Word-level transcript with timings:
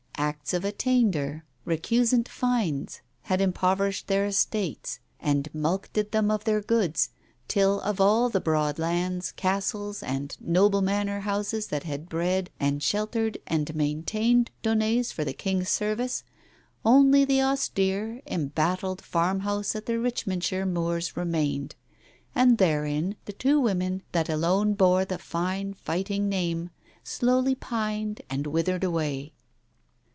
Acts 0.17 0.53
of 0.53 0.63
attainder, 0.63 1.45
recusant 1.65 2.27
fines, 2.29 3.01
had 3.23 3.41
impoverished 3.41 4.05
their 4.07 4.27
estates, 4.27 4.99
and 5.19 5.49
mulcted 5.53 6.11
them 6.11 6.29
of 6.29 6.43
their 6.43 6.61
goods, 6.61 7.09
till 7.47 7.81
of 7.81 7.99
all 7.99 8.29
the 8.29 8.39
broad 8.39 8.77
lands, 8.77 9.31
castles 9.31 10.03
and 10.03 10.37
noble 10.39 10.81
manor 10.83 11.21
houses 11.21 11.67
that 11.67 11.83
had 11.85 12.07
bred 12.07 12.51
and 12.59 12.83
sheltered 12.83 13.39
and 13.47 13.65
Digitized 13.65 13.65
by 13.65 13.73
Google 13.73 13.73
THE 13.73 13.73
BLUE 13.73 13.81
BONNET 13.81 13.95
163 13.95 13.95
maintained 13.95 14.51
Daunets 14.61 15.11
for 15.11 15.25
the 15.25 15.33
King's 15.33 15.69
service, 15.69 16.23
only 16.85 17.25
the 17.25 17.41
austere, 17.41 18.21
embattled 18.27 19.01
farm 19.01 19.39
house 19.39 19.75
on 19.75 19.81
the 19.87 19.93
Richmondshire 19.97 20.67
moors 20.67 21.17
remained, 21.17 21.73
and 22.35 22.59
therein 22.59 23.15
the 23.25 23.33
two 23.33 23.59
women 23.59 24.03
that 24.11 24.29
alone 24.29 24.73
bore 24.75 25.03
the 25.03 25.17
fine 25.17 25.73
fighting 25.73 26.29
name 26.29 26.69
slowly 27.03 27.55
pined 27.55 28.21
and 28.29 28.45
withered 28.47 28.83
away. 28.83 29.33